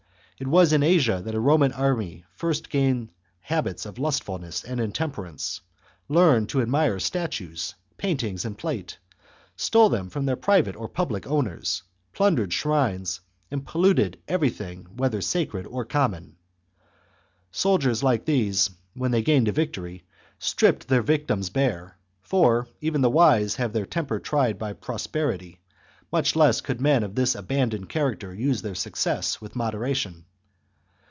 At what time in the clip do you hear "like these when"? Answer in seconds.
18.01-19.11